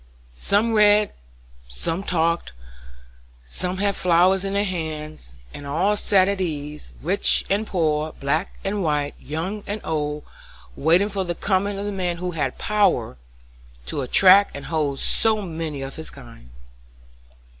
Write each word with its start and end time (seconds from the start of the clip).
Some 0.35 0.73
read, 0.73 1.13
some 1.67 2.01
talked, 2.01 2.53
some 3.47 3.77
had 3.77 3.95
flowers 3.95 4.43
in 4.43 4.53
their 4.53 4.65
hands, 4.65 5.35
and 5.53 5.67
all 5.67 5.95
sat 5.95 6.27
at 6.27 6.41
ease, 6.41 6.91
rich 7.03 7.45
and 7.51 7.67
poor, 7.67 8.11
black 8.13 8.57
and 8.63 8.81
white, 8.83 9.13
young 9.19 9.63
and 9.67 9.79
old, 9.83 10.23
waiting 10.75 11.09
for 11.09 11.23
the 11.23 11.35
coming 11.35 11.77
of 11.77 11.85
the 11.85 11.91
man 11.91 12.17
who 12.17 12.31
had 12.31 12.57
power 12.57 13.15
to 13.85 14.01
attract 14.01 14.55
and 14.55 14.65
hold 14.65 14.97
so 14.97 15.39
many 15.43 15.83
of 15.83 15.97
his 15.97 16.09
kind. 16.09 16.49